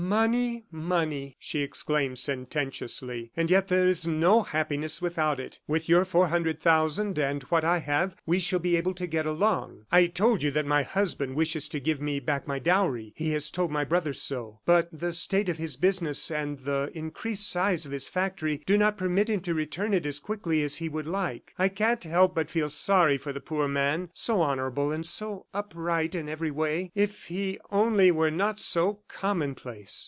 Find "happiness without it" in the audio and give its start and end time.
4.41-5.59